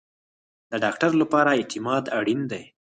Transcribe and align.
د 0.71 0.73
ډاکټر 0.83 1.11
لپاره 1.21 1.49
اعتماد 1.57 2.03
اړین 2.17 2.41
دی 2.51 2.63